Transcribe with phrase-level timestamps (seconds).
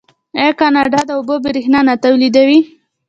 [0.39, 2.59] آیا کاناډا د اوبو بریښنا نه تولیدوي؟